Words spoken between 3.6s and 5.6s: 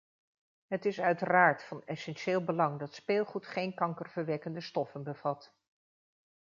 kankerverwekkende stoffen bevat.